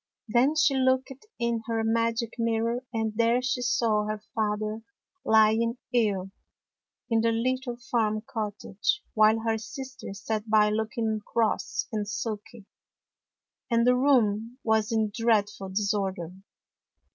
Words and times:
Then 0.27 0.55
she 0.55 0.73
looked 0.73 1.13
in 1.37 1.61
her 1.67 1.83
magic 1.83 2.33
mirror, 2.39 2.83
and 2.91 3.13
there 3.15 3.39
she 3.39 3.61
saw 3.61 4.05
her 4.07 4.17
father 4.33 4.81
lying 5.23 5.77
ill 5.93 6.31
in 7.11 7.21
the 7.21 7.31
little 7.31 7.77
farm 7.77 8.23
cottage, 8.25 9.03
while 9.13 9.41
her 9.41 9.59
sisters 9.59 10.19
sat 10.25 10.49
by 10.49 10.71
looking 10.71 11.19
cross 11.23 11.87
and 11.91 12.07
sulky, 12.09 12.65
and 13.69 13.85
the 13.85 13.95
room 13.95 14.57
was 14.63 14.91
in 14.91 15.11
dreadful 15.15 15.69
disorder. 15.69 16.33